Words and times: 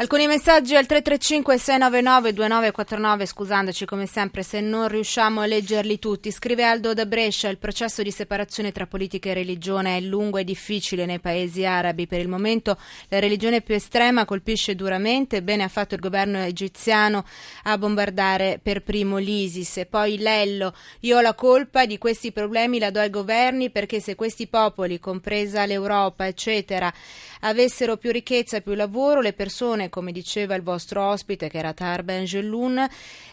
Alcuni 0.00 0.28
messaggi 0.28 0.76
al 0.76 0.86
335 0.86 1.58
699 1.58 2.32
2949, 2.32 3.26
scusandoci 3.26 3.84
come 3.84 4.06
sempre 4.06 4.44
se 4.44 4.60
non 4.60 4.86
riusciamo 4.86 5.40
a 5.40 5.46
leggerli 5.46 5.98
tutti. 5.98 6.30
Scrive 6.30 6.62
Aldo 6.62 6.94
da 6.94 7.04
Brescia, 7.04 7.48
il 7.48 7.58
processo 7.58 8.04
di 8.04 8.12
separazione 8.12 8.70
tra 8.70 8.86
politica 8.86 9.30
e 9.30 9.34
religione 9.34 9.96
è 9.96 10.00
lungo 10.00 10.38
e 10.38 10.44
difficile 10.44 11.04
nei 11.04 11.18
paesi 11.18 11.64
arabi. 11.64 12.06
Per 12.06 12.20
il 12.20 12.28
momento 12.28 12.78
la 13.08 13.18
religione 13.18 13.60
più 13.60 13.74
estrema 13.74 14.24
colpisce 14.24 14.76
duramente, 14.76 15.42
bene 15.42 15.64
ha 15.64 15.68
fatto 15.68 15.96
il 15.96 16.00
governo 16.00 16.38
egiziano 16.38 17.24
a 17.64 17.76
bombardare 17.76 18.60
per 18.62 18.84
primo 18.84 19.16
l'ISIS. 19.16 19.78
E 19.78 19.86
poi 19.86 20.18
Lello, 20.18 20.74
io 21.00 21.16
ho 21.16 21.20
la 21.20 21.34
colpa 21.34 21.86
di 21.86 21.98
questi 21.98 22.30
problemi, 22.30 22.78
la 22.78 22.92
do 22.92 23.00
ai 23.00 23.10
governi 23.10 23.70
perché 23.70 23.98
se 23.98 24.14
questi 24.14 24.46
popoli, 24.46 25.00
compresa 25.00 25.66
l'Europa, 25.66 26.24
eccetera, 26.24 26.94
avessero 27.40 27.96
più 27.96 28.12
ricchezza 28.12 28.60
più 28.60 28.74
lavoro, 28.74 29.20
le 29.20 29.32
persone 29.32 29.86
come 29.88 30.12
diceva 30.12 30.54
il 30.54 30.62
vostro 30.62 31.02
ospite 31.04 31.48
che 31.48 31.58
era 31.58 31.72
Tar 31.72 32.02
Benjeloun, 32.02 32.86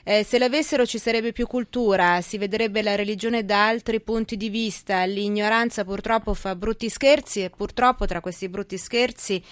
eh, 0.03 0.23
se 0.23 0.37
l'avessero 0.37 0.85
ci 0.85 0.97
sarebbe 0.97 1.31
più 1.31 1.47
cultura, 1.47 2.21
si 2.21 2.37
vedrebbe 2.37 2.81
la 2.81 2.95
religione 2.95 3.45
da 3.45 3.67
altri 3.67 4.01
punti 4.01 4.37
di 4.37 4.49
vista, 4.49 5.03
l'ignoranza 5.05 5.83
purtroppo 5.83 6.33
fa 6.33 6.55
brutti 6.55 6.89
scherzi 6.89 7.43
e 7.43 7.49
purtroppo 7.49 8.05
tra 8.05 8.21
questi 8.21 8.49
brutti 8.49 8.77
scherzi 8.77 9.43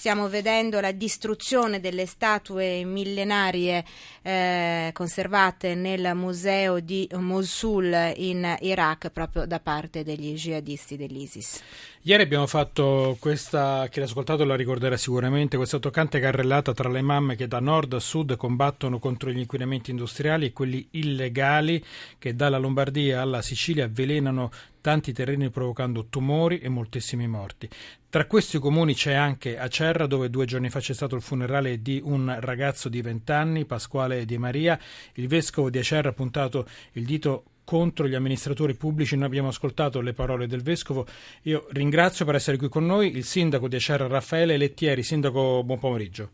stiamo 0.00 0.30
vedendo 0.30 0.80
la 0.80 0.92
distruzione 0.92 1.78
delle 1.78 2.06
statue 2.06 2.84
millenarie 2.84 3.84
eh, 4.22 4.88
conservate 4.94 5.74
nel 5.74 6.12
museo 6.14 6.80
di 6.80 7.06
Mosul 7.16 8.14
in 8.16 8.56
Iraq 8.60 9.10
proprio 9.10 9.44
da 9.44 9.60
parte 9.60 10.02
degli 10.02 10.32
jihadisti 10.32 10.96
dell'ISIS. 10.96 11.62
Ieri 12.00 12.22
abbiamo 12.22 12.46
fatto 12.46 13.18
questa, 13.20 13.86
chi 13.90 13.98
l'ha 13.98 14.06
ascoltato 14.06 14.42
la 14.44 14.56
ricorderà 14.56 14.96
sicuramente, 14.96 15.58
questa 15.58 15.78
toccante 15.78 16.18
carrellata 16.18 16.72
tra 16.72 16.88
le 16.88 17.02
mamme 17.02 17.36
che 17.36 17.46
da 17.46 17.60
nord 17.60 17.92
a 17.92 18.00
sud 18.00 18.36
combattono 18.36 18.98
contro 18.98 19.30
gli 19.30 19.40
inquinamenti 19.40 19.90
industriali 19.90 20.46
e 20.46 20.52
quelli 20.54 20.88
illegali 20.92 21.84
che 22.18 22.34
dalla 22.34 22.56
Lombardia 22.56 23.20
alla 23.20 23.42
Sicilia 23.42 23.84
avvelenano 23.84 24.50
tanti 24.80 25.12
terreni 25.12 25.50
provocando 25.50 26.06
tumori 26.06 26.58
e 26.58 26.68
moltissimi 26.68 27.26
morti. 27.26 27.68
Tra 28.08 28.26
questi 28.26 28.58
comuni 28.58 28.94
c'è 28.94 29.12
anche 29.12 29.58
Acerra, 29.58 30.06
dove 30.06 30.30
due 30.30 30.44
giorni 30.44 30.68
fa 30.68 30.80
c'è 30.80 30.94
stato 30.94 31.14
il 31.14 31.22
funerale 31.22 31.80
di 31.80 32.00
un 32.02 32.36
ragazzo 32.40 32.88
di 32.88 33.00
20 33.00 33.32
anni, 33.32 33.64
Pasquale 33.66 34.24
Di 34.24 34.36
Maria. 34.36 34.78
Il 35.14 35.28
vescovo 35.28 35.70
di 35.70 35.78
Acerra 35.78 36.08
ha 36.08 36.12
puntato 36.12 36.66
il 36.92 37.04
dito 37.04 37.44
contro 37.64 38.08
gli 38.08 38.14
amministratori 38.14 38.74
pubblici. 38.74 39.14
Noi 39.14 39.26
abbiamo 39.26 39.48
ascoltato 39.48 40.00
le 40.00 40.12
parole 40.12 40.48
del 40.48 40.62
vescovo. 40.62 41.06
Io 41.42 41.68
ringrazio 41.70 42.24
per 42.24 42.34
essere 42.34 42.56
qui 42.56 42.68
con 42.68 42.84
noi 42.84 43.14
il 43.14 43.24
sindaco 43.24 43.68
di 43.68 43.76
Acerra, 43.76 44.08
Raffaele 44.08 44.56
Lettieri. 44.56 45.04
Sindaco, 45.04 45.62
buon 45.62 45.78
pomeriggio. 45.78 46.30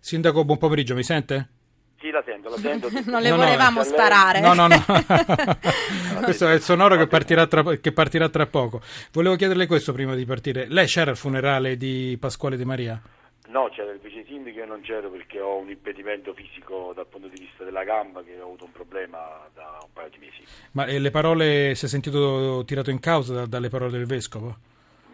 Sindaco, 0.00 0.44
buon 0.44 0.58
pomeriggio, 0.58 0.94
mi 0.96 1.04
sente? 1.04 1.57
Sì, 2.00 2.10
la 2.10 2.22
sento, 2.24 2.48
la 2.48 2.56
sento. 2.58 2.88
non 3.06 3.20
le 3.20 3.30
no, 3.30 3.36
volevamo 3.36 3.78
no, 3.80 3.84
sparare. 3.84 4.40
No, 4.40 4.54
no, 4.54 4.68
no. 4.68 4.76
questo 6.22 6.48
è 6.48 6.54
il 6.54 6.60
sonoro 6.60 6.96
che 6.96 7.06
partirà, 7.06 7.46
tra, 7.46 7.62
che 7.76 7.92
partirà, 7.92 8.28
tra, 8.28 8.46
poco. 8.46 8.80
Volevo 9.12 9.34
chiederle 9.34 9.66
questo 9.66 9.92
prima 9.92 10.14
di 10.14 10.24
partire. 10.24 10.66
Lei 10.68 10.86
c'era 10.86 11.10
al 11.10 11.16
funerale 11.16 11.76
di 11.76 12.16
Pasquale 12.20 12.56
De 12.56 12.64
Maria? 12.64 13.00
No, 13.48 13.68
c'era 13.70 13.90
il 13.92 13.98
vice 13.98 14.24
sindaco 14.26 14.60
e 14.60 14.66
non 14.66 14.80
c'ero 14.82 15.10
perché 15.10 15.40
ho 15.40 15.56
un 15.56 15.70
impedimento 15.70 16.34
fisico 16.34 16.92
dal 16.94 17.06
punto 17.06 17.28
di 17.28 17.40
vista 17.40 17.64
della 17.64 17.82
gamba 17.82 18.22
che 18.22 18.38
ho 18.38 18.44
avuto 18.44 18.64
un 18.64 18.72
problema 18.72 19.18
da 19.54 19.78
un 19.82 19.88
paio 19.92 20.10
di 20.10 20.18
mesi. 20.18 20.44
Ma 20.72 20.84
le 20.84 21.10
parole, 21.10 21.74
si 21.74 21.86
è 21.86 21.88
sentito 21.88 22.62
tirato 22.66 22.90
in 22.90 23.00
causa 23.00 23.34
da, 23.34 23.46
dalle 23.46 23.70
parole 23.70 23.92
del 23.92 24.06
vescovo? 24.06 24.56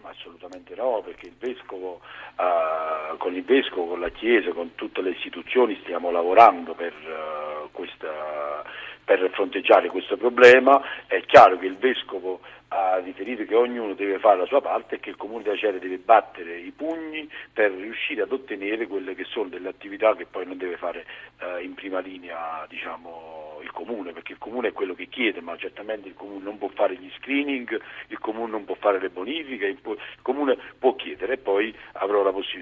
Assolutamente 0.03 0.75
no, 0.75 1.01
perché 1.05 1.29
il 1.29 1.37
vescovo 1.39 2.01
Uh, 2.37 3.17
con 3.17 3.35
il 3.35 3.45
Vescovo, 3.45 3.91
con 3.91 4.01
la 4.01 4.09
Chiesa, 4.09 4.51
con 4.51 4.75
tutte 4.75 5.01
le 5.03 5.11
istituzioni 5.11 5.79
stiamo 5.83 6.11
lavorando 6.11 6.75
per, 6.75 6.93
uh, 6.93 7.71
questa, 7.71 8.65
per 9.05 9.31
fronteggiare 9.33 9.89
questo 9.89 10.17
problema. 10.17 10.83
È 11.07 11.21
chiaro 11.27 11.59
che 11.59 11.67
il 11.67 11.77
Vescovo 11.77 12.41
ha 12.75 12.99
riferito 12.99 13.45
che 13.45 13.55
ognuno 13.55 13.95
deve 13.95 14.19
fare 14.19 14.39
la 14.39 14.47
sua 14.47 14.61
parte 14.61 14.97
e 14.97 15.01
che 15.01 15.11
il 15.11 15.17
Comune 15.17 15.45
di 15.45 15.51
Acere 15.51 15.79
deve 15.79 15.99
battere 15.99 16.59
i 16.59 16.73
pugni 16.73 17.31
per 17.53 17.71
riuscire 17.71 18.23
ad 18.23 18.33
ottenere 18.33 18.89
quelle 18.89 19.15
che 19.15 19.23
sono 19.25 19.49
delle 19.49 19.69
attività 19.69 20.17
che 20.17 20.27
poi 20.27 20.45
non 20.45 20.57
deve 20.57 20.77
fare 20.77 21.07
uh, 21.41 21.63
in 21.63 21.75
prima 21.75 22.01
linea 22.01 22.67
diciamo, 22.69 23.61
il 23.63 23.71
Comune, 23.71 24.13
perché 24.13 24.33
il 24.33 24.39
Comune 24.39 24.69
è 24.69 24.73
quello 24.73 24.95
che 24.95 25.07
chiede, 25.07 25.41
ma 25.41 25.57
certamente 25.57 26.09
il 26.09 26.15
Comune 26.15 26.43
non 26.43 26.59
può 26.59 26.69
fare 26.75 26.97
gli 26.97 27.11
screening, 27.19 27.81
il 28.09 28.19
Comune 28.19 28.51
non 28.51 28.65
può 28.65 28.75
fare 28.75 28.99
le 28.99 29.09
bonifiche, 29.09 29.67
il, 29.67 29.79
Comune 30.23 30.59
può 30.77 30.97
chiedere 30.97 31.35
e 31.35 31.39
poi 31.39 31.73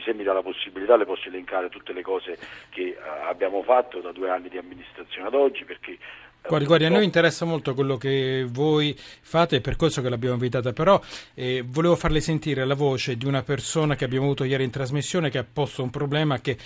se 0.05 0.12
mi 0.12 0.25
dà 0.25 0.34
la 0.34 0.43
possibilità 0.43 0.97
le 0.97 1.06
posso 1.06 1.28
elencare 1.28 1.71
tutte 1.71 1.93
le 1.95 2.03
cose 2.03 2.37
che 2.69 2.97
uh, 2.99 3.28
abbiamo 3.28 3.62
fatto 3.62 4.01
da 4.01 4.12
due 4.12 4.28
anni 4.28 4.51
di 4.51 4.59
amministrazione 4.59 5.28
ad 5.28 5.34
oggi, 5.34 5.65
perché 5.65 5.93
eh, 5.93 6.31
Guardi, 6.47 6.66
guardi, 6.66 6.84
a 6.86 6.88
noi 6.91 7.04
interessa 7.04 7.44
molto 7.44 7.72
quello 7.72 7.97
che 7.97 8.44
voi 8.48 8.97
fate, 8.98 9.56
è 9.56 9.60
per 9.60 9.76
questo 9.76 10.03
che 10.03 10.08
l'abbiamo 10.08 10.34
invitata, 10.34 10.72
però 10.72 11.00
eh, 11.34 11.62
volevo 11.64 11.94
farle 11.94 12.20
sentire 12.20 12.64
la 12.64 12.75
voce 12.75 13.16
di 13.16 13.26
una 13.26 13.42
persona 13.42 13.94
che 13.94 14.04
abbiamo 14.04 14.25
avuto 14.25 14.44
ieri 14.44 14.64
in 14.64 14.70
trasmissione 14.70 15.30
che 15.30 15.38
ha 15.38 15.47
posto 15.50 15.82
un 15.82 15.91
problema 15.91 16.41
che 16.41 16.56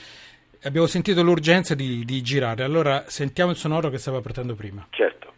abbiamo 0.63 0.87
sentito 0.87 1.23
l'urgenza 1.23 1.75
di, 1.75 2.05
di, 2.05 2.23
girare, 2.23 2.65
allora 2.65 3.05
sentiamo 3.07 3.51
il 3.51 3.57
sonoro 3.57 3.91
che 3.91 3.99
stava 3.99 4.21
partendo 4.21 4.55
prima. 4.55 4.87
Certo. 4.91 5.35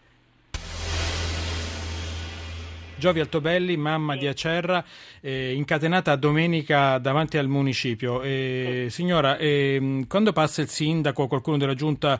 Giovi 2.98 3.20
Altobelli, 3.20 3.76
mamma 3.76 4.16
di 4.16 4.26
Acerra, 4.26 4.84
eh, 5.20 5.52
incatenata 5.52 6.12
a 6.12 6.16
domenica 6.16 6.98
davanti 6.98 7.38
al 7.38 7.46
municipio. 7.46 8.22
Eh. 8.22 8.86
Signora, 8.90 9.36
eh, 9.36 10.04
quando 10.08 10.32
passa 10.32 10.62
il 10.62 10.68
sindaco 10.68 11.22
o 11.22 11.28
qualcuno 11.28 11.58
della 11.58 11.74
giunta 11.74 12.18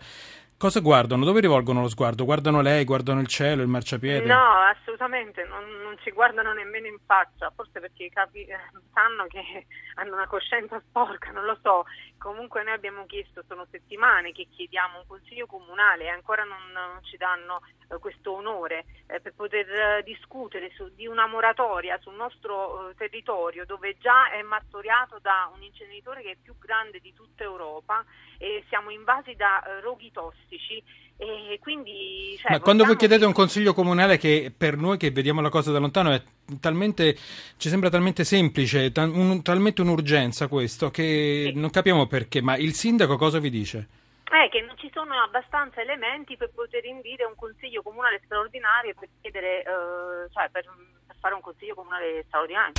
Cosa 0.59 0.81
guardano? 0.81 1.25
Dove 1.25 1.41
rivolgono 1.41 1.83
lo 1.83 1.89
sguardo? 1.89 2.25
Guardano 2.25 2.61
lei, 2.61 2.83
guardano 2.83 3.21
il 3.21 3.29
cielo, 3.29 3.63
il 3.63 3.69
marciapiede? 3.69 4.27
No, 4.27 4.59
assolutamente, 4.63 5.45
non, 5.45 5.65
non 5.85 5.97
ci 6.03 6.11
guardano 6.11 6.53
nemmeno 6.53 6.89
in 6.89 6.99
faccia, 7.07 7.53
forse 7.55 7.79
perché 7.79 8.07
i 8.07 8.11
capi 8.11 8.43
eh, 8.43 8.59
sanno 8.93 9.29
che 9.29 9.39
hanno 9.95 10.15
una 10.15 10.27
coscienza 10.27 10.83
sporca, 10.89 11.31
non 11.31 11.45
lo 11.45 11.57
so. 11.63 11.85
Comunque 12.19 12.65
noi 12.65 12.73
abbiamo 12.73 13.07
chiesto, 13.07 13.45
sono 13.47 13.69
settimane 13.71 14.33
che 14.33 14.49
chiediamo 14.51 14.99
un 14.99 15.07
consiglio 15.07 15.47
comunale 15.47 16.07
e 16.07 16.09
ancora 16.09 16.43
non, 16.43 16.59
non 16.73 17.05
ci 17.05 17.17
danno 17.17 17.61
eh, 17.89 17.99
questo 18.01 18.33
onore 18.33 18.85
eh, 19.07 19.21
per 19.21 19.35
poter 19.35 19.71
eh, 19.71 20.03
discutere 20.03 20.73
su, 20.75 20.93
di 20.93 21.07
una 21.07 21.29
moratoria 21.29 22.01
sul 22.01 22.15
nostro 22.15 22.91
eh, 22.91 22.95
territorio 22.97 23.65
dove 23.65 23.97
già 23.99 24.33
è 24.33 24.43
martoriato 24.43 25.21
da 25.23 25.49
un 25.55 25.63
inceneritore 25.63 26.23
che 26.23 26.33
è 26.33 26.37
più 26.43 26.59
grande 26.59 26.99
di 26.99 27.15
tutta 27.15 27.45
Europa 27.45 28.05
e 28.39 28.65
siamo 28.69 28.91
invasi 28.91 29.35
da 29.35 29.63
eh, 29.63 29.81
roghi 29.81 30.11
tossici 30.13 30.83
e 31.21 31.59
quindi, 31.61 32.37
cioè, 32.41 32.53
Ma 32.53 32.61
quando 32.61 32.85
voi 32.85 32.95
chiedete 32.95 33.25
un 33.25 33.33
consiglio 33.33 33.75
comunale 33.75 34.19
che 34.19 34.53
per 34.57 34.77
noi 34.77 34.97
che 34.97 35.11
vediamo 35.11 35.41
la 35.41 35.49
cosa 35.49 35.73
da 35.73 35.81
lontano 35.81 36.13
è 36.13 36.23
talmente, 36.61 37.17
ci 37.57 37.69
sembra 37.69 37.91
talmente 37.91 38.23
semplice, 38.23 38.93
tal, 38.93 39.11
un, 39.11 39.43
talmente 39.43 39.81
un'urgenza 39.81 40.47
questo 40.47 40.91
che 40.91 41.51
sì. 41.53 41.59
non 41.59 41.71
capiamo 41.71 42.07
perché, 42.07 42.41
ma 42.41 42.57
il 42.57 42.73
sindaco 42.73 43.17
cosa 43.17 43.41
vi 43.41 43.51
dice? 43.51 43.89
è 44.29 44.49
che 44.49 44.61
non 44.61 44.77
ci 44.79 44.91
sono 44.93 45.15
abbastanza 45.21 45.81
elementi 45.81 46.37
per 46.37 46.51
poter 46.55 46.85
indire 46.85 47.25
un 47.25 47.35
consiglio 47.35 47.83
comunale 47.83 48.21
straordinario 48.25 48.95
per 48.97 49.09
chiedere, 49.21 49.61
eh, 49.63 50.31
cioè 50.31 50.49
per, 50.51 50.65
per 51.07 51.17
fare 51.19 51.35
un 51.35 51.41
consiglio 51.41 51.75
comunale 51.75 52.23
straordinario. 52.29 52.75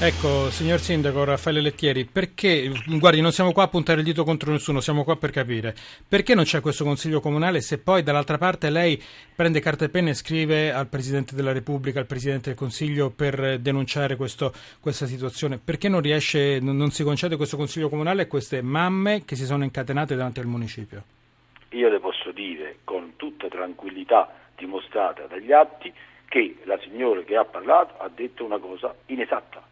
Ecco, 0.00 0.48
signor 0.50 0.78
Sindaco 0.78 1.24
Raffaele 1.24 1.60
Lettieri, 1.60 2.04
perché, 2.04 2.70
guardi, 2.86 3.20
non 3.20 3.32
siamo 3.32 3.50
qua 3.50 3.64
a 3.64 3.68
puntare 3.68 3.98
il 3.98 4.04
dito 4.06 4.22
contro 4.22 4.52
nessuno, 4.52 4.78
siamo 4.78 5.02
qua 5.02 5.16
per 5.16 5.32
capire. 5.32 5.74
Perché 6.08 6.36
non 6.36 6.44
c'è 6.44 6.60
questo 6.60 6.84
Consiglio 6.84 7.18
Comunale 7.18 7.60
se 7.60 7.78
poi 7.78 8.04
dall'altra 8.04 8.38
parte 8.38 8.70
lei 8.70 9.02
prende 9.34 9.58
carta 9.58 9.86
e 9.86 9.88
penna 9.88 10.10
e 10.10 10.14
scrive 10.14 10.72
al 10.72 10.86
Presidente 10.86 11.34
della 11.34 11.50
Repubblica, 11.50 11.98
al 11.98 12.06
Presidente 12.06 12.50
del 12.50 12.56
Consiglio 12.56 13.10
per 13.10 13.58
denunciare 13.58 14.14
questo, 14.14 14.52
questa 14.80 15.06
situazione? 15.06 15.58
Perché 15.58 15.88
non 15.88 16.00
riesce, 16.00 16.60
non 16.60 16.90
si 16.92 17.02
concede 17.02 17.34
questo 17.34 17.56
Consiglio 17.56 17.88
Comunale 17.88 18.22
a 18.22 18.26
queste 18.28 18.62
mamme 18.62 19.24
che 19.24 19.34
si 19.34 19.46
sono 19.46 19.64
incatenate 19.64 20.14
davanti 20.14 20.38
al 20.38 20.46
municipio? 20.46 21.02
Io 21.70 21.88
le 21.88 21.98
posso 21.98 22.30
dire 22.30 22.76
con 22.84 23.14
tutta 23.16 23.48
tranquillità 23.48 24.32
dimostrata 24.56 25.26
dagli 25.26 25.50
atti 25.50 25.92
che 26.28 26.58
la 26.66 26.78
signora 26.84 27.20
che 27.22 27.34
ha 27.34 27.44
parlato 27.44 27.98
ha 27.98 28.08
detto 28.14 28.44
una 28.44 28.58
cosa 28.58 28.94
inesatta 29.06 29.68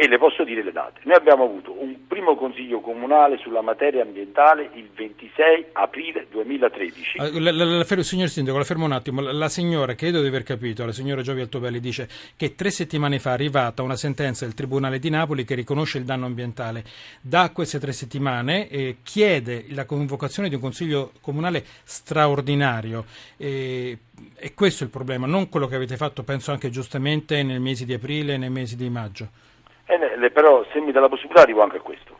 e 0.00 0.06
le 0.06 0.16
posso 0.16 0.44
dire 0.44 0.62
le 0.62 0.70
date. 0.70 1.00
Noi 1.02 1.16
abbiamo 1.16 1.42
avuto 1.42 1.74
un 1.76 2.06
primo 2.06 2.36
consiglio 2.36 2.78
comunale 2.78 3.36
sulla 3.36 3.62
materia 3.62 4.02
ambientale 4.02 4.70
il 4.74 4.88
26 4.94 5.66
aprile 5.72 6.28
2013. 6.30 7.18
Ah, 7.18 7.28
la, 7.40 7.50
la, 7.50 7.64
la, 7.64 8.02
signor 8.04 8.28
Sindaco, 8.28 8.58
la 8.58 8.62
fermo 8.62 8.84
un 8.84 8.92
attimo. 8.92 9.20
La, 9.20 9.48
signora, 9.48 9.96
credo 9.96 10.20
di 10.20 10.28
aver 10.28 10.44
capito, 10.44 10.86
la 10.86 10.92
signora 10.92 11.22
Giovi 11.22 11.40
Altobelli 11.40 11.80
dice 11.80 12.08
che 12.36 12.54
tre 12.54 12.70
settimane 12.70 13.18
fa 13.18 13.30
è 13.30 13.32
arrivata 13.32 13.82
una 13.82 13.96
sentenza 13.96 14.44
del 14.44 14.54
Tribunale 14.54 15.00
di 15.00 15.10
Napoli 15.10 15.42
che 15.42 15.56
riconosce 15.56 15.98
il 15.98 16.04
danno 16.04 16.26
ambientale. 16.26 16.84
Da 17.20 17.50
queste 17.50 17.80
tre 17.80 17.90
settimane 17.90 18.68
eh, 18.68 18.98
chiede 19.02 19.64
la 19.70 19.84
convocazione 19.84 20.48
di 20.48 20.54
un 20.54 20.60
consiglio 20.60 21.10
comunale 21.20 21.64
straordinario. 21.82 23.04
Eh, 23.36 23.98
e 24.36 24.54
questo 24.54 24.84
il 24.84 24.90
problema, 24.90 25.26
non 25.26 25.48
quello 25.48 25.66
che 25.66 25.74
avete 25.74 25.96
fatto, 25.96 26.22
penso 26.22 26.52
anche 26.52 26.70
giustamente, 26.70 27.42
nel 27.42 27.58
mese 27.58 27.84
di 27.84 27.94
aprile 27.94 28.34
e 28.34 28.36
nei 28.36 28.50
mesi 28.50 28.76
di 28.76 28.88
maggio. 28.88 29.46
Eh, 29.90 30.30
però 30.30 30.64
se 30.70 30.80
mi 30.80 30.92
dà 30.92 31.00
la 31.00 31.08
possibilità 31.08 31.42
arrivo 31.42 31.62
anche 31.62 31.78
a 31.78 31.80
questo. 31.80 32.16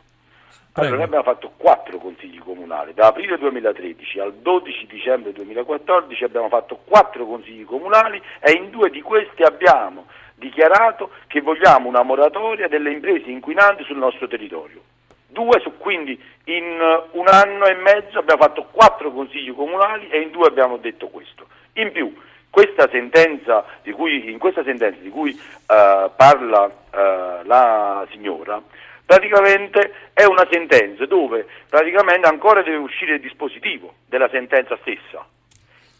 Allora, 0.73 0.95
noi 0.95 1.03
abbiamo 1.03 1.23
fatto 1.23 1.51
quattro 1.55 1.97
consigli 1.97 2.39
comunali, 2.39 2.93
da 2.93 3.07
aprile 3.07 3.37
2013 3.37 4.19
al 4.19 4.33
12 4.35 4.85
dicembre 4.87 5.33
2014 5.33 6.23
abbiamo 6.23 6.47
fatto 6.47 6.79
quattro 6.85 7.25
consigli 7.25 7.65
comunali 7.65 8.21
e 8.39 8.51
in 8.51 8.69
due 8.69 8.89
di 8.89 9.01
questi 9.01 9.43
abbiamo 9.43 10.05
dichiarato 10.35 11.11
che 11.27 11.41
vogliamo 11.41 11.87
una 11.87 12.01
moratoria 12.01 12.67
delle 12.67 12.91
imprese 12.91 13.29
inquinanti 13.29 13.83
sul 13.83 13.97
nostro 13.97 14.27
territorio. 14.27 14.81
Due 15.27 15.59
su, 15.59 15.77
quindi 15.77 16.19
in 16.45 16.79
un 17.11 17.27
anno 17.27 17.65
e 17.65 17.75
mezzo 17.75 18.17
abbiamo 18.17 18.41
fatto 18.41 18.67
quattro 18.71 19.11
consigli 19.11 19.53
comunali 19.53 20.07
e 20.09 20.21
in 20.21 20.31
due 20.31 20.47
abbiamo 20.47 20.77
detto 20.77 21.07
questo. 21.09 21.47
In 21.73 21.91
più, 21.91 22.15
questa 22.49 22.89
sentenza 22.89 23.65
cui, 23.93 24.31
in 24.31 24.39
questa 24.39 24.63
sentenza 24.63 24.99
di 25.01 25.09
cui 25.09 25.31
uh, 25.31 26.11
parla 26.15 26.63
uh, 26.65 27.45
la 27.45 28.07
signora, 28.11 28.61
praticamente 29.05 29.93
è 30.13 30.23
una 30.25 30.47
sentenza 30.51 31.05
dove 31.05 31.47
praticamente 31.67 32.27
ancora 32.27 32.61
deve 32.61 32.77
uscire 32.77 33.15
il 33.15 33.21
dispositivo 33.21 33.95
della 34.05 34.29
sentenza 34.29 34.77
stessa. 34.81 35.25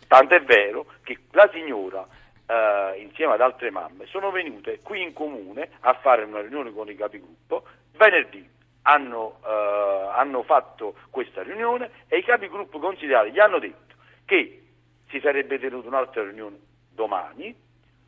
Tanto 0.08 0.36
è 0.36 0.42
vero 0.42 0.86
che 1.04 1.18
la 1.32 1.50
signora 1.54 2.06
eh, 2.50 3.00
insieme 3.02 3.34
ad 3.34 3.42
altre 3.42 3.70
mamme 3.70 4.06
sono 4.08 4.32
venute 4.32 4.80
qui 4.84 5.02
in 5.02 5.14
comune 5.14 5.70
a 5.82 5.94
fare 5.94 6.24
una 6.24 6.42
riunione 6.42 6.74
con 6.74 6.90
i 6.90 6.96
capigruppo 6.96 7.64
venerdì. 7.98 8.48
Hanno, 8.84 9.40
eh, 9.46 10.10
hanno 10.16 10.42
fatto 10.44 10.96
questa 11.12 11.44
riunione 11.44 11.92
e 12.08 12.18
i 12.18 12.24
capigruppo 12.24 12.80
consigliari 12.80 13.32
gli 13.32 13.40
hanno 13.40 13.60
detto 13.60 13.96
che 14.26 14.62
si 15.10 15.20
sarebbe 15.20 15.60
tenuta 15.60 15.88
un'altra 15.88 16.24
riunione 16.24 16.58
domani 16.94 17.56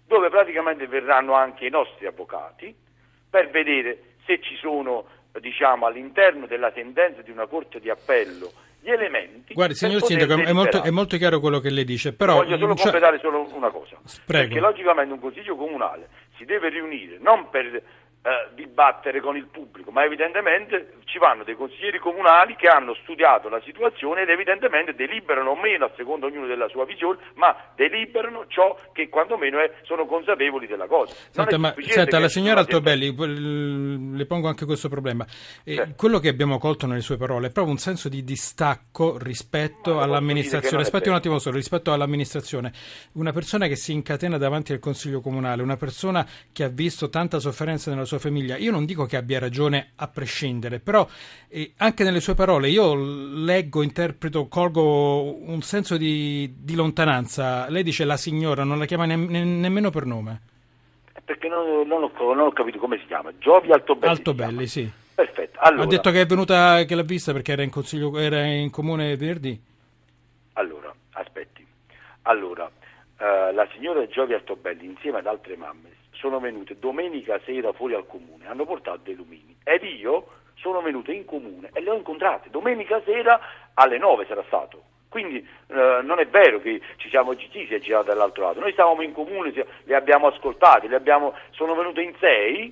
dove 0.05 0.29
praticamente 0.29 0.87
verranno 0.87 1.33
anche 1.33 1.65
i 1.65 1.69
nostri 1.69 2.05
avvocati 2.05 2.75
per 3.29 3.49
vedere 3.49 4.15
se 4.25 4.41
ci 4.41 4.55
sono 4.57 5.05
diciamo, 5.39 5.85
all'interno 5.85 6.45
della 6.45 6.71
sentenza 6.73 7.21
di 7.21 7.31
una 7.31 7.47
corte 7.47 7.79
di 7.79 7.89
appello 7.89 8.51
gli 8.81 8.89
elementi. 8.89 9.53
Guardi, 9.53 9.75
signor 9.75 10.01
Sindaco, 10.01 10.33
è 10.41 10.51
molto, 10.51 10.81
è 10.81 10.89
molto, 10.89 11.15
chiaro 11.17 11.39
quello 11.39 11.59
che 11.59 11.69
lei 11.69 11.85
dice, 11.85 12.13
però... 12.13 12.35
Voglio 12.37 12.57
solo 12.57 12.73
completare 12.73 13.19
solo 13.19 13.47
una 13.53 13.69
cosa. 13.69 13.97
Prego. 14.25 14.47
Perché 14.47 14.59
logicamente 14.59 15.13
un 15.13 15.19
consiglio 15.19 15.55
comunale 15.55 16.09
si 16.37 16.45
deve 16.45 16.69
riunire 16.69 17.17
non 17.19 17.49
per 17.49 17.81
eh, 18.23 18.53
dibattere 18.53 19.19
con 19.19 19.35
il 19.35 19.47
pubblico, 19.47 19.89
ma 19.89 20.03
evidentemente 20.03 20.93
ci 21.05 21.17
vanno 21.17 21.43
dei 21.43 21.55
consiglieri 21.55 21.97
comunali 21.97 22.55
che 22.55 22.67
hanno 22.67 22.93
studiato 23.01 23.49
la 23.49 23.59
situazione 23.65 24.21
ed 24.21 24.29
evidentemente 24.29 24.93
deliberano 24.93 25.49
o 25.49 25.55
meno, 25.59 25.85
a 25.85 25.91
seconda 25.95 26.27
ognuno 26.27 26.45
della 26.45 26.69
sua 26.69 26.85
visione, 26.85 27.17
ma 27.33 27.55
deliberano 27.75 28.45
ciò 28.47 28.77
che 28.93 29.09
quantomeno 29.09 29.59
è, 29.59 29.71
sono 29.81 30.05
consapevoli 30.05 30.67
della 30.67 30.85
cosa. 30.85 31.15
Senta, 31.31 31.57
ma, 31.57 31.73
senta 31.79 32.19
la 32.19 32.29
signora 32.29 32.59
Altobelli, 32.59 34.15
le 34.15 34.25
pongo 34.27 34.47
anche 34.47 34.65
questo 34.65 34.87
problema. 34.87 35.25
Eh, 35.63 35.73
sì. 35.73 35.93
Quello 35.95 36.19
che 36.19 36.29
abbiamo 36.29 36.59
colto 36.59 36.85
nelle 36.85 37.01
sue 37.01 37.17
parole 37.17 37.47
è 37.47 37.51
proprio 37.51 37.73
un 37.73 37.79
senso 37.79 38.07
di 38.07 38.23
distacco 38.23 39.17
rispetto 39.17 39.99
all'amministrazione. 39.99 40.83
Aspetti 40.83 41.09
un 41.09 41.15
attimo 41.15 41.39
solo, 41.39 41.55
rispetto 41.55 41.91
all'amministrazione. 41.91 42.71
Una 43.13 43.31
persona 43.31 43.65
che 43.65 43.75
si 43.75 43.93
incatena 43.93 44.37
davanti 44.37 44.73
al 44.73 44.79
Consiglio 44.79 45.21
Comunale, 45.21 45.63
una 45.63 45.77
persona 45.77 46.23
che 46.53 46.63
ha 46.63 46.69
visto 46.69 47.09
tanta 47.09 47.39
sofferenza 47.39 47.89
nella 47.89 48.05
sua 48.05 48.10
famiglia. 48.19 48.57
Io 48.57 48.71
non 48.71 48.85
dico 48.85 49.05
che 49.05 49.17
abbia 49.17 49.39
ragione 49.39 49.91
a 49.95 50.07
prescindere, 50.07 50.79
però 50.79 51.07
eh, 51.47 51.73
anche 51.77 52.03
nelle 52.03 52.19
sue 52.19 52.33
parole 52.33 52.69
io 52.69 52.95
leggo, 52.95 53.81
interpreto, 53.81 54.47
colgo 54.47 55.23
un 55.23 55.61
senso 55.61 55.97
di, 55.97 56.53
di 56.57 56.75
lontananza. 56.75 57.69
Lei 57.69 57.83
dice 57.83 58.05
la 58.05 58.17
signora, 58.17 58.63
non 58.63 58.79
la 58.79 58.85
chiama 58.85 59.05
ne, 59.05 59.15
ne, 59.15 59.43
nemmeno 59.43 59.89
per 59.89 60.05
nome. 60.05 60.41
Perché 61.23 61.47
non, 61.47 61.87
non, 61.87 62.03
ho, 62.03 62.33
non, 62.33 62.47
ho, 62.47 62.51
capito 62.51 62.77
come 62.79 62.97
si 62.97 63.05
chiama. 63.05 63.31
Giovi 63.37 63.71
Altobelli. 63.71 64.13
Altobelli, 64.13 64.67
sì. 64.67 64.91
Perfetto. 65.13 65.59
Allora, 65.59 65.83
ha 65.83 65.87
detto 65.87 66.11
che 66.11 66.21
è 66.21 66.25
venuta, 66.25 66.83
che 66.83 66.95
l'ha 66.95 67.03
vista 67.03 67.31
perché 67.31 67.51
era 67.51 67.63
in, 67.63 67.69
consiglio, 67.69 68.17
era 68.17 68.43
in 68.43 68.69
comune 68.69 69.15
venerdì. 69.15 69.59
Allora, 70.53 70.93
aspetti. 71.11 71.65
Allora, 72.23 72.65
uh, 72.65 73.53
la 73.53 73.67
signora 73.73 74.05
Giovi 74.07 74.33
Altobelli 74.33 74.85
insieme 74.85 75.19
ad 75.19 75.27
altre 75.27 75.55
mamme 75.55 75.99
sono 76.21 76.39
venute 76.39 76.77
domenica 76.77 77.39
sera 77.43 77.73
fuori 77.73 77.95
al 77.95 78.05
comune, 78.05 78.47
hanno 78.47 78.63
portato 78.63 78.99
dei 79.03 79.15
lumini. 79.15 79.57
Ed 79.63 79.83
io 79.83 80.27
sono 80.53 80.79
venuto 80.81 81.11
in 81.11 81.25
comune 81.25 81.71
e 81.73 81.81
le 81.81 81.89
ho 81.89 81.95
incontrate. 81.95 82.51
Domenica 82.51 83.01
sera 83.03 83.39
alle 83.73 83.97
9 83.97 84.25
sarà 84.27 84.43
stato. 84.45 84.83
Quindi 85.09 85.45
eh, 85.67 85.99
non 86.03 86.19
è 86.19 86.27
vero 86.27 86.61
che 86.61 86.79
ci 86.97 87.09
siamo 87.09 87.33
zittiti 87.33 87.73
e 87.73 87.79
girati 87.79 88.07
dall'altro 88.07 88.45
lato, 88.45 88.61
noi 88.61 88.71
stavamo 88.71 89.01
in 89.01 89.11
comune, 89.11 89.51
le 89.83 89.95
abbiamo 89.95 90.27
ascoltate, 90.27 90.87
le 90.87 90.95
abbiamo, 90.95 91.33
sono 91.49 91.75
venute 91.75 92.01
in 92.01 92.13
sei 92.17 92.71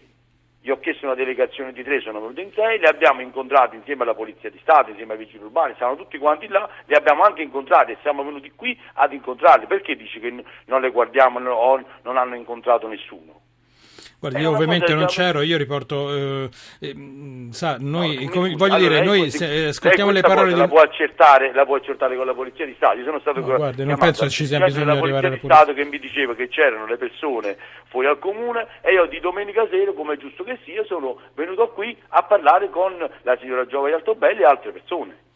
gli 0.62 0.70
ho 0.70 0.80
chiesto 0.80 1.06
una 1.06 1.16
delegazione 1.16 1.72
di 1.72 1.84
tre, 1.84 2.02
sono 2.02 2.20
venuti 2.20 2.42
in 2.42 2.52
sei, 2.54 2.80
li 2.80 2.86
abbiamo 2.86 3.22
incontrati 3.22 3.76
insieme 3.76 4.04
alla 4.04 4.14
Polizia 4.14 4.50
di 4.50 4.60
Stato, 4.60 4.90
insieme 4.90 5.14
ai 5.14 5.20
vigili 5.20 5.44
urbani, 5.44 5.74
stavano 5.76 5.98
tutti 5.98 6.18
quanti 6.18 6.48
là, 6.48 6.70
li 6.86 6.96
abbiamo 6.96 7.24
anche 7.24 7.42
incontrati 7.42 7.92
e 7.92 7.98
siamo 8.02 8.24
venuti 8.24 8.52
qui 8.52 8.78
ad 8.94 9.14
incontrarli. 9.14 9.68
Perché 9.68 9.96
dici 9.96 10.20
che 10.20 10.44
non 10.66 10.82
le 10.82 10.92
guardiamo 10.92 11.40
o 11.50 11.84
non 12.04 12.18
hanno 12.18 12.36
incontrato 12.36 12.88
nessuno? 12.88 13.42
Guardi, 14.20 14.42
io 14.42 14.50
ovviamente 14.50 14.94
non 14.94 15.06
c'ero, 15.06 15.42
io 15.42 15.56
riporto, 15.56 16.14
eh, 16.14 16.50
eh, 16.82 16.96
sa, 17.52 17.78
noi, 17.80 18.26
no, 18.26 18.30
come, 18.32 18.54
voglio 18.56 18.76
allora, 18.76 19.00
dire, 19.00 19.06
noi 19.06 19.30
se, 19.30 19.68
ascoltiamo 19.68 20.12
le 20.12 20.20
parole 20.20 20.52
di... 20.52 20.60
La 20.60 20.68
può, 20.68 20.82
accertare, 20.82 21.54
la 21.54 21.66
può 21.66 21.76
accertare 21.76 22.18
con 22.18 22.26
la 22.26 22.34
Polizia 22.34 22.66
di 22.66 22.74
Stato, 22.76 22.98
io 22.98 23.06
sono 23.06 23.20
stato... 23.20 23.40
No, 23.40 23.56
guardi, 23.56 23.86
non 23.86 23.98
penso 23.98 24.28
ci 24.28 24.46
sia 24.46 24.60
bisogno 24.60 24.92
di 24.92 25.00
arrivare 25.00 25.28
alla 25.28 25.38
Polizia 25.38 25.56
Stato 25.56 25.74
che 25.74 25.86
mi 25.86 26.00
diceva 26.00 26.36
che 26.36 26.50
c'erano 26.50 26.86
le 26.86 26.98
persone 26.98 27.56
fuori 27.88 28.08
al 28.08 28.20
comune 28.20 28.68
e 28.82 28.92
io 28.92 29.06
di 29.06 29.22
domenica 29.22 29.66
sera, 29.70 29.94
come 29.94 30.16
è 30.16 30.18
giusto 30.18 30.44
che 30.44 30.60
sia, 30.66 30.84
sono 30.84 31.22
venuto 31.34 31.70
qui 31.70 31.96
a 32.10 32.22
parlare 32.24 32.70
con 32.70 32.94
la 33.22 33.38
signora 33.40 33.66
Giova 33.68 33.88
Altobelli 33.94 34.42
e 34.42 34.46
altre 34.46 34.74
persone. 34.74 35.28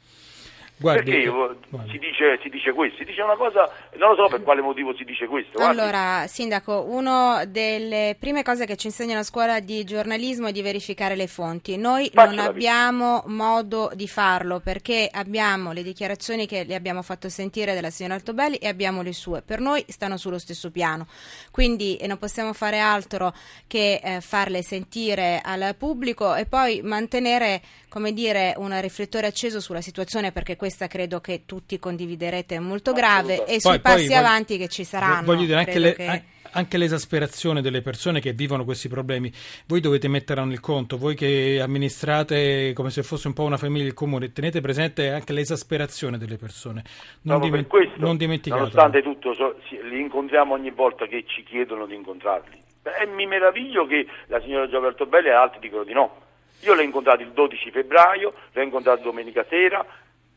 Guardi, 0.78 1.12
Perché 1.12 1.30
guardi. 1.30 1.92
Si, 1.92 2.00
dice, 2.00 2.40
si, 2.42 2.50
dice, 2.50 2.74
questo? 2.74 2.98
Si 2.98 3.06
dice 3.06 3.22
una 3.22 3.36
cosa, 3.36 3.70
non 3.98 4.10
lo 4.10 4.16
so 4.16 4.28
per 4.28 4.42
quale 4.42 4.62
motivo 4.62 4.94
si 4.96 5.04
dice 5.04 5.28
questo. 5.28 5.52
Guardi. 5.54 5.80
Allora, 5.80 6.26
Sindaco, 6.28 6.86
una 6.90 7.46
delle 7.46 8.16
prime 8.20 8.44
cose 8.44 8.66
che 8.66 8.76
ci 8.76 8.88
insegna 8.88 9.16
la 9.16 9.24
scuola 9.24 9.60
di 9.60 9.84
giornalismo 9.84 10.48
è 10.48 10.52
di 10.52 10.62
verificare 10.62 11.16
le 11.16 11.28
fonti. 11.28 11.78
Noi 11.78 12.10
Faccio 12.12 12.36
non 12.36 12.46
abbiamo 12.46 13.22
vita. 13.26 13.34
modo 13.34 13.92
di 13.94 14.08
farlo 14.08 14.60
perché 14.60 15.08
abbiamo 15.12 15.72
le 15.72 15.84
dichiarazioni 15.84 16.48
che 16.48 16.64
le 16.64 16.76
abbiamo 16.76 17.02
fatto 17.02 17.30
sentire 17.30 17.74
della 17.74 17.90
signora 17.90 18.16
Altobelli 18.16 18.58
e 18.58 18.68
abbiamo 18.68 19.04
le 19.04 19.14
sue. 19.14 19.42
Per 19.42 19.60
noi 19.60 19.86
stanno 19.88 20.18
sullo 20.18 20.40
stesso 20.40 20.72
piano. 20.72 21.08
Quindi 21.52 22.00
non 22.08 22.18
possiamo 22.18 22.52
fare 22.52 22.80
altro 22.80 23.34
che 23.68 24.02
eh, 24.04 24.22
farle 24.22 24.64
sentire 24.64 25.40
al 25.44 25.76
pubblico 25.78 26.36
e 26.36 26.46
poi 26.46 26.82
mantenere, 26.82 27.62
come 27.90 28.12
dire, 28.12 28.54
un 28.58 28.78
riflettore 28.82 29.28
acceso 29.28 29.60
sulla 29.60 29.82
situazione 29.82 30.32
perché 30.32 30.58
questa 30.64 30.88
credo 30.88 31.20
che 31.20 31.44
tutti 31.46 31.78
condividerete, 31.78 32.56
è 32.56 32.60
molto 32.60 32.94
grave 32.94 33.44
e 33.44 33.60
sui 33.60 33.82
passi 33.82 34.08
poi, 34.08 34.16
avanti 34.16 34.58
che 34.58 34.70
ci 34.70 34.86
saranno. 34.86 35.26
Voglio 35.26 35.44
dire, 35.44 35.58
anche, 35.58 35.78
le, 35.78 35.94
che... 35.94 36.24
anche, 36.52 36.78
l'esasperazione 36.78 37.62
delle 37.62 37.82
persone 37.82 38.22
che 38.22 38.32
vivono 38.32 38.64
questi 38.64 38.88
problemi, 38.88 39.30
voi 39.68 39.82
dovete 39.82 40.08
metterla 40.08 40.46
nel 40.46 40.62
conto, 40.62 40.98
voi 40.98 41.16
che 41.16 41.60
amministrate 41.62 42.72
come 42.72 42.92
se 42.92 43.04
fosse 43.04 43.28
un 43.28 43.34
po' 43.34 43.44
una 43.44 43.58
famiglia 43.58 43.88
il 43.88 43.94
comune, 43.94 44.32
tenete 44.32 44.62
presente 44.62 45.10
anche 45.10 45.34
l'esasperazione 45.34 46.18
delle 46.18 46.38
persone. 46.38 46.84
Non, 47.24 47.42
diment- 47.42 47.68
questo, 47.68 47.96
non 47.98 48.16
dimenticatelo. 48.16 48.70
Nonostante 48.70 49.02
tutto, 49.02 49.34
so, 49.34 49.58
li 49.70 50.00
incontriamo 50.00 50.54
ogni 50.54 50.72
volta 50.72 51.08
che 51.08 51.26
ci 51.28 51.44
chiedono 51.44 51.86
di 51.86 51.96
incontrarli. 51.96 52.58
E 53.02 53.06
mi 53.06 53.26
meraviglio 53.26 53.86
che 53.86 54.08
la 54.28 54.40
signora 54.40 54.70
Gioberto 54.70 55.06
Belli 55.08 55.28
e 55.28 55.34
altri 55.34 55.60
dicono 55.60 55.84
di 55.84 55.92
no. 55.92 56.22
Io 56.62 56.74
l'ho 56.74 56.82
incontrato 56.82 57.22
il 57.22 57.32
12 57.32 57.70
febbraio, 57.72 58.34
l'ho 58.54 58.62
incontrato 58.62 59.04
domenica 59.04 59.46
sera, 59.50 59.86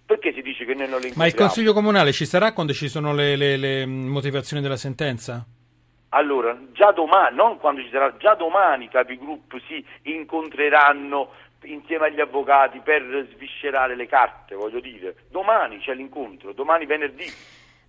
perché 0.07 0.33
si 0.33 0.41
dice 0.41 0.65
che 0.65 0.75
noi 0.75 0.89
non 0.89 1.01
le 1.01 1.09
incontriamo? 1.09 1.17
Ma 1.17 1.27
il 1.27 1.35
Consiglio 1.35 1.73
Comunale 1.73 2.13
ci 2.13 2.25
sarà 2.25 2.53
quando 2.53 2.73
ci 2.73 2.89
sono 2.89 3.13
le, 3.13 3.35
le, 3.35 3.57
le 3.57 3.87
motivazioni 3.87 4.63
della 4.63 4.77
sentenza? 4.77 5.45
Allora, 6.11 6.57
già 6.73 6.93
domani, 6.93 7.35
non 7.35 7.59
quando 7.59 7.83
ci 7.83 7.91
sarà, 7.91 8.17
già 8.17 8.35
domani 8.35 8.85
i 8.85 8.89
capigruppo 8.89 9.59
si 9.67 9.85
incontreranno 10.03 11.31
insieme 11.65 12.07
agli 12.07 12.21
avvocati 12.21 12.79
per 12.79 13.03
sviscerare 13.35 13.97
le 13.97 14.07
carte, 14.07 14.55
voglio 14.55 14.79
dire. 14.79 15.17
Domani 15.31 15.79
c'è 15.79 15.95
l'incontro, 15.95 16.53
domani 16.53 16.87
venerdì. 16.87 17.31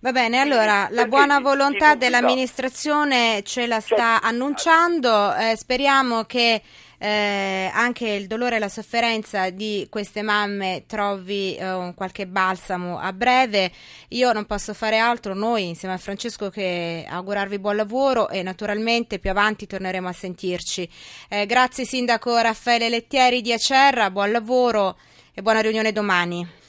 Va 0.00 0.12
bene, 0.12 0.40
allora 0.40 0.88
la 0.90 1.06
buona 1.06 1.40
volontà 1.40 1.94
dell'amministrazione 1.96 3.42
ce 3.42 3.66
la 3.66 3.80
sta 3.80 3.96
certo. 3.96 4.26
annunciando, 4.26 5.34
eh, 5.34 5.56
speriamo 5.56 6.22
che 6.22 6.62
eh, 6.98 7.70
anche 7.72 8.08
il 8.08 8.26
dolore 8.26 8.56
e 8.56 8.58
la 8.58 8.68
sofferenza 8.68 9.50
di 9.50 9.86
queste 9.88 10.22
mamme 10.22 10.84
trovi 10.86 11.56
eh, 11.56 11.92
qualche 11.94 12.26
balsamo 12.26 12.98
a 12.98 13.12
breve. 13.12 13.70
Io 14.08 14.32
non 14.32 14.46
posso 14.46 14.74
fare 14.74 14.98
altro, 14.98 15.34
noi 15.34 15.68
insieme 15.68 15.94
a 15.94 15.98
Francesco, 15.98 16.50
che 16.50 17.06
augurarvi 17.08 17.58
buon 17.58 17.76
lavoro 17.76 18.28
e 18.28 18.42
naturalmente 18.42 19.18
più 19.18 19.30
avanti 19.30 19.66
torneremo 19.66 20.08
a 20.08 20.12
sentirci. 20.12 20.88
Eh, 21.28 21.46
grazie 21.46 21.84
Sindaco 21.84 22.36
Raffaele 22.36 22.88
Lettieri 22.88 23.40
di 23.40 23.52
Acerra, 23.52 24.10
buon 24.10 24.32
lavoro 24.32 24.98
e 25.32 25.40
buona 25.40 25.60
riunione 25.60 25.92
domani. 25.92 26.67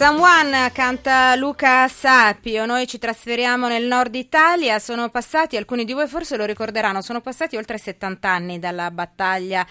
Someone 0.00 0.70
canta 0.72 1.34
Luca 1.36 1.86
Sapio, 1.86 2.64
noi 2.64 2.86
ci 2.86 2.96
trasferiamo 2.96 3.68
nel 3.68 3.84
nord 3.84 4.14
Italia, 4.14 4.78
sono 4.78 5.10
passati, 5.10 5.58
alcuni 5.58 5.84
di 5.84 5.92
voi 5.92 6.08
forse 6.08 6.38
lo 6.38 6.46
ricorderanno, 6.46 7.02
sono 7.02 7.20
passati 7.20 7.58
oltre 7.58 7.76
70 7.76 8.26
anni 8.26 8.58
dalla 8.58 8.90
battaglia 8.90 9.66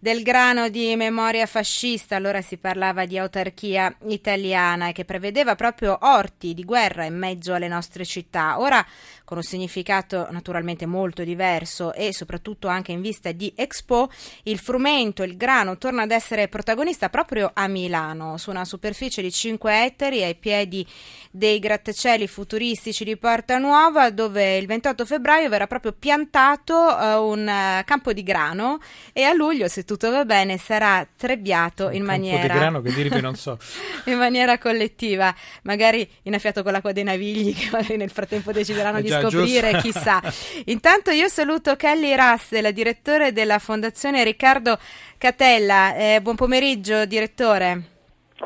del 0.00 0.24
grano 0.24 0.68
di 0.68 0.96
memoria 0.96 1.46
fascista, 1.46 2.16
allora 2.16 2.40
si 2.40 2.56
parlava 2.56 3.04
di 3.04 3.18
autarchia 3.18 3.96
italiana 4.06 4.88
e 4.88 4.92
che 4.92 5.04
prevedeva 5.04 5.54
proprio 5.54 5.96
orti 6.02 6.54
di 6.54 6.64
guerra 6.64 7.04
in 7.04 7.16
mezzo 7.16 7.54
alle 7.54 7.68
nostre 7.68 8.04
città. 8.04 8.58
Ora 8.58 8.84
con 9.28 9.36
un 9.36 9.42
significato 9.42 10.26
naturalmente 10.30 10.86
molto 10.86 11.22
diverso 11.22 11.92
e 11.92 12.14
soprattutto 12.14 12.66
anche 12.66 12.92
in 12.92 13.02
vista 13.02 13.30
di 13.30 13.52
Expo, 13.54 14.08
il 14.44 14.58
frumento, 14.58 15.22
il 15.22 15.36
grano 15.36 15.76
torna 15.76 16.04
ad 16.04 16.12
essere 16.12 16.48
protagonista 16.48 17.10
proprio 17.10 17.50
a 17.52 17.68
Milano, 17.68 18.38
su 18.38 18.48
una 18.48 18.64
superficie 18.64 19.20
di 19.20 19.30
5 19.30 19.84
ettari 19.84 20.22
ai 20.22 20.34
piedi 20.34 20.86
dei 21.30 21.58
grattacieli 21.58 22.26
futuristici 22.26 23.04
di 23.04 23.18
Porta 23.18 23.58
Nuova, 23.58 24.08
dove 24.08 24.56
il 24.56 24.64
28 24.64 25.04
febbraio 25.04 25.50
verrà 25.50 25.66
proprio 25.66 25.92
piantato 25.92 26.72
uh, 26.72 27.20
un 27.20 27.46
uh, 27.46 27.84
campo 27.84 28.14
di 28.14 28.22
grano 28.22 28.78
e 29.12 29.24
a 29.24 29.34
luglio, 29.34 29.68
se 29.68 29.84
tutto 29.84 30.10
va 30.10 30.24
bene, 30.24 30.56
sarà 30.56 31.06
trebbiato 31.18 31.90
in 31.90 32.02
maniera 32.02 32.40
di 32.40 32.48
grano 32.48 32.80
che 32.80 32.94
dirvi 32.94 33.20
non 33.20 33.34
so. 33.34 33.58
in 34.08 34.16
maniera 34.16 34.56
collettiva, 34.56 35.34
magari 35.64 36.08
innaffiato 36.22 36.62
con 36.62 36.72
l'acqua 36.72 36.92
dei 36.92 37.04
navigli 37.04 37.54
che 37.54 37.68
magari 37.76 37.98
nel 37.98 38.08
frattempo 38.08 38.52
decideranno 38.52 38.96
Eh 38.96 39.02
di 39.02 39.16
scoprire, 39.20 39.72
giusto. 39.72 39.88
chissà. 39.88 40.22
Intanto 40.66 41.10
io 41.10 41.28
saluto 41.28 41.76
Kelly 41.76 42.14
Russell, 42.14 42.68
direttore 42.70 43.32
della 43.32 43.58
Fondazione 43.58 44.24
Riccardo 44.24 44.78
Catella. 45.16 45.94
Eh, 45.94 46.20
buon 46.22 46.36
pomeriggio, 46.36 47.04
direttore. 47.06 47.96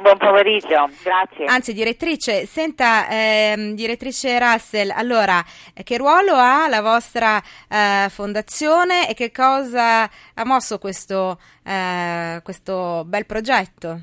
Buon 0.01 0.17
pomeriggio, 0.17 0.89
grazie. 1.03 1.45
Anzi, 1.45 1.75
direttrice, 1.75 2.47
senta, 2.47 3.09
ehm, 3.11 3.75
direttrice 3.75 4.39
Russell, 4.39 4.89
allora, 4.89 5.45
che 5.85 5.99
ruolo 5.99 6.33
ha 6.35 6.67
la 6.67 6.81
vostra 6.81 7.41
eh, 7.69 8.09
fondazione 8.09 9.07
e 9.09 9.13
che 9.13 9.31
cosa 9.31 10.05
ha 10.05 10.45
mosso 10.45 10.79
questo, 10.79 11.39
eh, 11.63 12.41
questo 12.43 13.05
bel 13.07 13.27
progetto? 13.27 14.01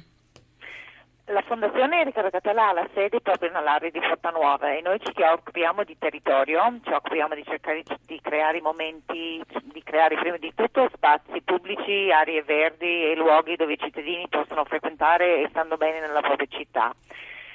La 1.32 1.44
Fondazione 1.44 2.04
Riccardo 2.04 2.32
Catella 2.32 2.70
ha 2.70 2.74
la 2.74 2.88
sede 2.92 3.22
proprio 3.22 3.52
nell'area 3.52 3.92
di 3.92 4.02
Fortanuova 4.02 4.74
e 4.74 4.82
noi 4.82 5.00
ci 5.00 5.14
occupiamo 5.22 5.84
di 5.84 5.96
territorio, 5.96 6.80
ci 6.84 6.92
occupiamo 6.92 7.36
di 7.36 7.44
cercare 7.44 7.84
di 8.08 8.20
creare 8.20 8.60
momenti, 8.62 9.40
di 9.62 9.84
creare 9.84 10.16
prima 10.16 10.38
di 10.38 10.52
tutto 10.56 10.90
spazi 10.92 11.40
pubblici, 11.44 12.10
aree 12.12 12.42
verdi 12.42 13.12
e 13.12 13.16
luoghi 13.16 13.56
dove 13.58 13.74
i 13.74 13.78
cittadini 13.78 14.28
possono 14.28 14.66
frequentare 14.66 15.44
e 15.44 15.50
stando 15.50 15.78
bene 15.78 16.00
nella 16.00 16.22
propria 16.22 16.48
città. 16.50 16.92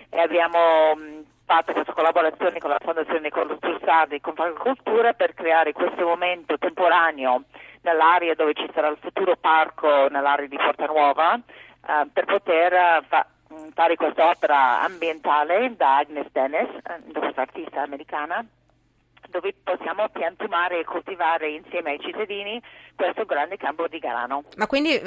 E 0.09 0.21
abbiamo 0.21 0.95
mh, 0.95 1.25
fatto 1.45 1.73
questa 1.73 1.95
collaborazione 1.95 2.61
con 2.61 2.71
la 2.71 2.79
Fondazione 2.81 3.23
Nicola 3.23 3.57
Stussardi 3.57 4.15
e 4.15 4.21
con 4.21 4.35
Agricoltura 4.37 5.15
per 5.15 5.35
creare 5.35 5.73
questo 5.73 6.05
momento 6.05 6.59
temporaneo 6.59 7.43
nell'area 7.83 8.35
dove 8.35 8.55
ci 8.55 8.71
sarà 8.73 8.87
il 8.87 8.99
futuro 9.01 9.35
parco 9.35 10.07
nell'area 10.11 10.47
di 10.47 10.59
Fortanuova 10.59 11.35
eh, 11.35 12.07
per 12.13 12.25
poter 12.25 12.73
eh, 12.73 13.03
fa- 13.09 13.27
mh, 13.55 13.71
fare 13.75 13.97
quest'opera 13.97 14.83
ambientale 14.83 15.75
da 15.77 15.99
Agnes 15.99 16.27
Dennis, 16.33 16.69
eh, 16.83 17.13
questa 17.13 17.43
artista 17.43 17.83
americana, 17.83 18.45
dove 19.29 19.55
possiamo 19.63 20.09
piantumare 20.11 20.81
e 20.81 20.85
coltivare 20.85 21.51
insieme 21.51 21.93
ai 21.93 22.01
cittadini 22.01 22.61
questo 22.95 23.25
grande 23.25 23.57
campo 23.57 23.89
di 23.89 23.99
grano. 23.99 24.45
Ma 24.57 24.67
quindi 24.67 24.95
eh, 24.95 25.01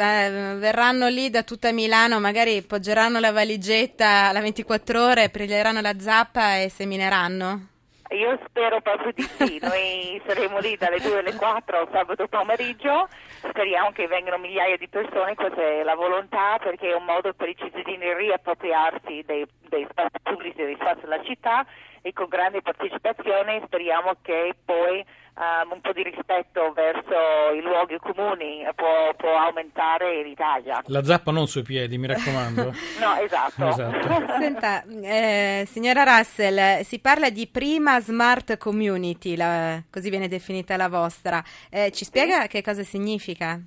verranno 0.57 1.07
lì 1.07 1.29
da 1.29 1.43
tutta 1.43 1.71
Milano, 1.71 2.19
magari 2.19 2.61
poggeranno 2.61 3.19
la 3.19 3.31
valigetta 3.31 4.27
alla 4.27 4.41
24 4.41 5.03
ore, 5.03 5.29
prenderanno 5.29 5.81
la 5.81 5.97
zappa 5.99 6.57
e 6.57 6.69
semineranno? 6.69 7.75
Io 8.11 8.39
spero 8.47 8.79
proprio 8.79 9.11
di 9.11 9.21
sì, 9.23 9.59
noi 9.63 10.21
saremo 10.25 10.59
lì 10.59 10.77
dalle 10.77 10.99
2 10.99 11.19
alle 11.19 11.35
4 11.35 11.89
sabato 11.91 12.27
pomeriggio, 12.27 13.09
speriamo 13.49 13.91
che 13.91 14.07
vengano 14.07 14.37
migliaia 14.37 14.77
di 14.77 14.87
persone, 14.87 15.35
questa 15.35 15.61
è 15.61 15.83
la 15.83 15.95
volontà 15.95 16.57
perché 16.59 16.91
è 16.91 16.95
un 16.95 17.03
modo 17.03 17.33
per 17.33 17.49
i 17.49 17.55
cittadini 17.57 18.13
riappropriarsi 18.13 19.23
dei, 19.25 19.45
dei 19.67 19.85
spazi 19.89 20.17
pubblici, 20.23 20.63
dei 20.63 20.77
spazi 20.79 21.01
della 21.01 21.23
città 21.23 21.65
e 22.01 22.13
con 22.13 22.27
grande 22.27 22.61
partecipazione 22.61 23.61
speriamo 23.65 24.15
che 24.21 24.55
poi 24.63 25.03
um, 25.35 25.71
un 25.73 25.81
po' 25.81 25.93
di 25.93 26.03
rispetto 26.03 26.71
verso 26.73 27.51
i 27.55 27.61
luoghi 27.61 27.97
comuni 27.99 28.65
può, 28.75 29.13
può 29.15 29.37
aumentare 29.37 30.19
in 30.21 30.27
Italia. 30.27 30.81
La 30.87 31.03
zappa 31.03 31.31
non 31.31 31.47
sui 31.47 31.63
piedi, 31.63 31.97
mi 31.97 32.07
raccomando. 32.07 32.73
No, 32.99 33.15
esatto. 33.21 33.67
Esatto. 33.67 34.25
Senta, 34.39 34.83
eh, 34.83 35.65
signora 35.67 36.03
Russell, 36.03 36.81
si 36.81 36.99
parla 36.99 37.29
di 37.29 37.47
prima 37.47 37.99
smart 37.99 38.57
community, 38.57 39.35
la- 39.35 39.81
così 39.89 40.09
viene 40.09 40.27
definita 40.27 40.75
la 40.77 40.89
vostra. 40.89 41.43
Eh, 41.69 41.91
ci 41.91 42.05
spiega 42.05 42.47
che 42.47 42.61
cosa 42.61 42.83
significa? 42.83 43.59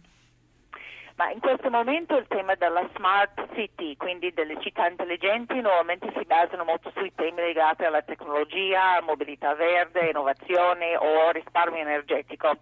Ma 1.21 1.31
in 1.33 1.41
questo 1.41 1.69
momento 1.69 2.17
il 2.17 2.25
tema 2.29 2.55
della 2.55 2.89
smart 2.97 3.47
city, 3.53 3.95
quindi 3.99 4.33
delle 4.33 4.59
città 4.59 4.89
intelligenti, 4.89 5.61
nuovamente 5.61 6.11
si 6.17 6.25
basano 6.25 6.65
molto 6.65 6.91
sui 6.97 7.13
temi 7.15 7.43
legati 7.43 7.85
alla 7.85 8.01
tecnologia, 8.01 9.03
mobilità 9.03 9.55
verde, 9.55 10.09
innovazione 10.09 10.97
o 10.97 11.31
risparmio 11.31 11.83
energetico. 11.83 12.57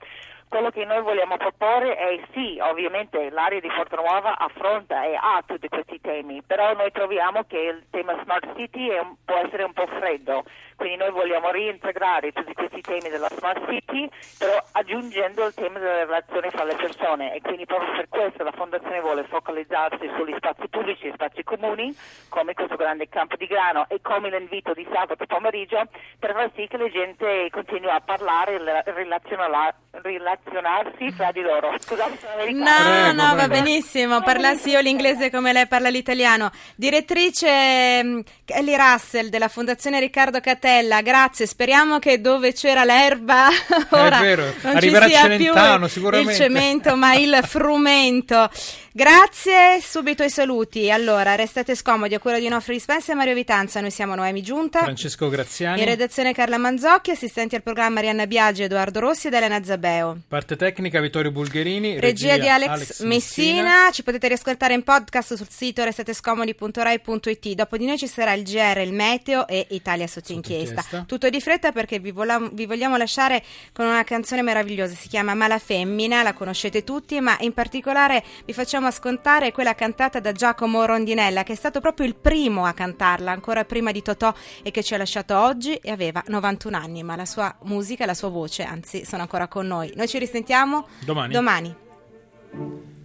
Quello 0.48 0.70
che 0.70 0.84
noi 0.84 1.02
vogliamo 1.02 1.36
proporre 1.36 1.94
è 1.94 2.20
sì, 2.32 2.58
ovviamente 2.60 3.30
l'area 3.30 3.60
di 3.60 3.70
Fortanuova 3.70 4.38
affronta 4.38 5.04
e 5.04 5.14
ha 5.14 5.40
tutti 5.46 5.68
questi 5.68 6.00
temi, 6.00 6.42
però 6.42 6.74
noi 6.74 6.90
troviamo 6.90 7.44
che 7.44 7.58
il 7.58 7.86
tema 7.90 8.18
smart 8.24 8.56
city 8.56 8.88
un- 8.88 9.14
può 9.24 9.36
essere 9.36 9.62
un 9.62 9.72
po' 9.72 9.86
freddo, 9.86 10.42
quindi 10.78 10.96
noi 10.96 11.10
vogliamo 11.10 11.50
reintegrare 11.50 12.30
tutti 12.30 12.54
questi 12.54 12.80
temi 12.80 13.08
della 13.10 13.28
smart 13.36 13.60
city, 13.68 14.08
però 14.38 14.56
aggiungendo 14.72 15.44
il 15.46 15.52
tema 15.54 15.78
della 15.80 16.04
relazione 16.04 16.50
fra 16.50 16.62
le 16.64 16.76
persone 16.76 17.34
e 17.34 17.40
quindi 17.40 17.66
proprio 17.66 17.90
per 17.96 18.08
questo 18.08 18.44
la 18.44 18.52
Fondazione 18.52 19.00
vuole 19.00 19.24
focalizzarsi 19.28 20.08
sugli 20.16 20.34
spazi 20.36 20.68
pubblici 20.68 21.08
e 21.08 21.12
spazi 21.14 21.42
comuni, 21.42 21.92
come 22.28 22.54
questo 22.54 22.76
grande 22.76 23.08
campo 23.08 23.34
di 23.36 23.46
grano 23.46 23.86
e 23.88 23.98
come 24.00 24.30
l'invito 24.30 24.72
di 24.72 24.86
sabato 24.92 25.26
pomeriggio, 25.26 25.82
per 26.20 26.32
far 26.32 26.50
sì 26.54 26.68
che 26.68 26.76
la 26.76 26.88
gente 26.88 27.48
continui 27.50 27.90
a 27.90 28.00
parlare 28.00 28.54
e 28.54 28.58
la- 28.58 28.82
relazionala- 28.86 29.74
relazionarsi 29.90 31.10
fra 31.10 31.32
di 31.32 31.40
loro. 31.40 31.74
Scusate, 31.80 32.16
sono 32.18 32.34
No, 32.36 32.42
americana. 32.42 33.12
no, 33.12 33.34
va 33.34 33.48
benissimo, 33.48 34.20
parlassi 34.22 34.70
io 34.70 34.80
l'inglese 34.80 35.28
come 35.30 35.52
lei 35.52 35.66
parla 35.66 35.88
l'italiano. 35.88 36.50
Direttrice 36.76 38.04
mm, 38.04 38.20
Kelly 38.44 38.76
Russell 38.76 39.28
della 39.28 39.48
Fondazione 39.48 39.98
Riccardo 39.98 40.40
Catella, 40.68 41.00
grazie, 41.00 41.46
speriamo 41.46 41.98
che 41.98 42.20
dove 42.20 42.52
c'era 42.52 42.84
l'erba 42.84 43.48
ora 43.88 44.20
vero, 44.20 44.52
non 44.60 44.76
arriverà 44.76 45.06
ci 45.06 45.12
sia 45.12 45.22
Celentano, 45.22 45.78
più 45.78 45.88
sicuramente. 45.88 46.32
il 46.32 46.36
cemento 46.36 46.94
ma 46.94 47.14
il 47.14 47.40
frumento. 47.42 48.50
Grazie, 48.90 49.80
subito 49.80 50.24
i 50.24 50.30
saluti. 50.30 50.90
Allora, 50.90 51.36
restate 51.36 51.76
scomodi 51.76 52.14
a 52.14 52.18
cura 52.18 52.40
di 52.40 52.48
Nofri 52.48 52.74
Dispensa 52.74 53.12
e 53.12 53.14
Mario 53.14 53.34
Vitanza, 53.34 53.80
noi 53.80 53.92
siamo 53.92 54.16
Noemi 54.16 54.42
Giunta. 54.42 54.80
Francesco 54.80 55.28
Graziani. 55.28 55.78
In 55.80 55.86
redazione 55.86 56.34
Carla 56.34 56.58
Manzocchi, 56.58 57.12
assistenti 57.12 57.54
al 57.54 57.62
programma 57.62 58.00
Arianna 58.00 58.26
Biagi, 58.26 58.64
Edoardo 58.64 58.98
Rossi 58.98 59.28
ed 59.28 59.34
Elena 59.34 59.62
Zabeo. 59.62 60.18
Parte 60.26 60.56
tecnica 60.56 61.00
Vittorio 61.00 61.30
Bulgherini. 61.30 62.00
Regia, 62.00 62.38
di 62.38 62.48
Alex, 62.48 62.68
Alex 62.68 63.02
Messina. 63.04 63.88
ci 63.92 64.02
potete 64.02 64.26
riascoltare 64.26 64.74
in 64.74 64.82
podcast 64.82 65.34
sul 65.34 65.48
sito 65.48 65.84
restatescomodi.rai.it. 65.84 67.48
Dopo 67.52 67.76
di 67.76 67.86
noi 67.86 67.98
ci 67.98 68.08
sarà 68.08 68.32
il 68.32 68.42
GR, 68.42 68.78
il 68.78 68.92
meteo 68.92 69.46
e 69.46 69.64
Italia 69.70 70.08
sotto 70.08 70.16
Sotto 70.18 70.40
inchiesta. 70.58 70.80
inchiesta. 70.80 71.04
Tutto 71.06 71.28
di 71.28 71.40
fretta 71.40 71.72
perché 71.72 71.98
vi, 71.98 72.10
volam- 72.10 72.50
vi 72.52 72.66
vogliamo 72.66 72.96
lasciare 72.96 73.42
con 73.72 73.86
una 73.86 74.04
canzone 74.04 74.42
meravigliosa, 74.42 74.94
si 74.94 75.08
chiama 75.08 75.34
Mala 75.34 75.58
Femmina, 75.58 76.22
la 76.22 76.32
conoscete 76.32 76.84
tutti, 76.84 77.20
ma 77.20 77.36
in 77.40 77.52
particolare 77.52 78.24
vi 78.44 78.52
facciamo 78.52 78.86
ascoltare 78.86 79.52
quella 79.52 79.74
cantata 79.74 80.20
da 80.20 80.32
Giacomo 80.32 80.84
Rondinella, 80.84 81.42
che 81.42 81.52
è 81.52 81.56
stato 81.56 81.80
proprio 81.80 82.06
il 82.06 82.14
primo 82.14 82.64
a 82.64 82.72
cantarla, 82.72 83.30
ancora 83.30 83.64
prima 83.64 83.92
di 83.92 84.02
Totò 84.02 84.32
e 84.62 84.70
che 84.70 84.82
ci 84.82 84.94
ha 84.94 84.98
lasciato 84.98 85.36
oggi 85.38 85.74
e 85.74 85.90
aveva 85.90 86.22
91 86.26 86.76
anni, 86.76 87.02
ma 87.02 87.16
la 87.16 87.26
sua 87.26 87.54
musica 87.62 88.04
e 88.04 88.06
la 88.06 88.14
sua 88.14 88.28
voce, 88.28 88.62
anzi, 88.62 89.04
sono 89.04 89.22
ancora 89.22 89.48
con 89.48 89.66
noi. 89.66 89.92
Noi 89.94 90.08
ci 90.08 90.18
risentiamo 90.18 90.86
Domani. 91.04 91.32
domani. 91.32 91.76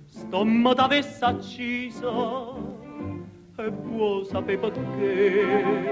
Stomma 0.09 0.73
t'avesse 0.73 1.25
acciso 1.25 2.81
e 3.57 3.69
vuoi 3.69 4.25
sapere 4.25 4.57
perché 4.57 5.91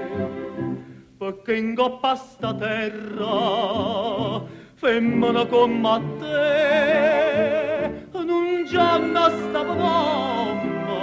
perché 1.22 1.56
in 1.56 1.76
coppa 1.76 2.10
a 2.10 2.16
sta 2.16 2.52
terra 2.56 4.42
femmina 4.74 5.46
come 5.46 6.02
te. 6.18 8.08
Non 8.12 8.66
già 8.66 8.98
sta 9.30 9.64
mamma 9.64 11.00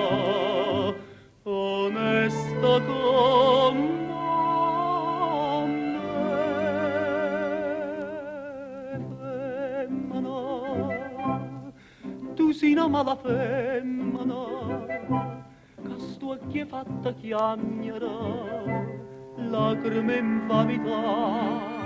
onesta 1.45 2.81
come 2.83 3.19
sei 12.59 12.73
una 12.73 12.89
mala 12.89 13.15
femmina 13.15 14.85
casto 15.81 16.33
a 16.33 16.39
chi 16.49 16.65
fatta 16.65 17.13
chiagnera, 17.13 18.98
lacrime 19.39 20.19
in 20.19 21.78